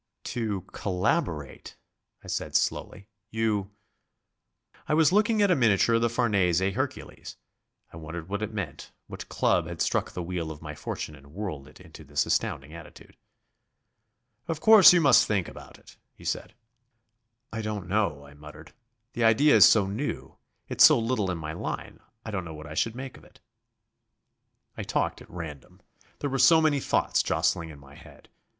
"To 0.33 0.61
collaborate," 0.71 1.75
I 2.23 2.27
said 2.27 2.55
slowly. 2.55 3.05
"You...." 3.29 3.69
I 4.87 4.95
was 4.95 5.11
looking 5.11 5.43
at 5.43 5.51
a 5.51 5.55
miniature 5.55 5.93
of 5.93 6.01
the 6.01 6.09
Farnese 6.09 6.59
Hercules 6.59 7.37
I 7.93 7.97
wondered 7.97 8.27
what 8.27 8.41
it 8.41 8.51
meant, 8.51 8.89
what 9.05 9.29
club 9.29 9.67
had 9.67 9.79
struck 9.79 10.09
the 10.11 10.23
wheel 10.23 10.49
of 10.49 10.59
my 10.59 10.73
fortune 10.73 11.13
and 11.15 11.35
whirled 11.35 11.67
it 11.67 11.79
into 11.79 12.03
this 12.03 12.25
astounding 12.25 12.73
attitude. 12.73 13.15
"Of 14.47 14.59
course 14.59 14.91
you 14.91 15.01
must 15.01 15.27
think 15.27 15.47
about 15.47 15.77
it," 15.77 15.97
he 16.15 16.25
said. 16.25 16.55
"I 17.53 17.61
don't 17.61 17.87
know," 17.87 18.25
I 18.25 18.33
muttered; 18.33 18.73
"the 19.13 19.23
idea 19.23 19.55
is 19.55 19.65
so 19.69 19.85
new. 19.85 20.35
It's 20.67 20.83
so 20.83 20.97
little 20.97 21.29
in 21.29 21.37
my 21.37 21.53
line. 21.53 21.99
I 22.25 22.31
don't 22.31 22.43
know 22.43 22.55
what 22.55 22.65
I 22.65 22.73
should 22.73 22.95
make 22.95 23.17
of 23.17 23.23
it." 23.23 23.39
I 24.75 24.81
talked 24.81 25.21
at 25.21 25.29
random. 25.29 25.79
There 26.21 26.29
were 26.31 26.39
so 26.39 26.59
many 26.59 26.79
thoughts 26.79 27.21
jostling 27.21 27.69
in 27.69 27.77
my 27.77 27.93
head. 27.93 28.29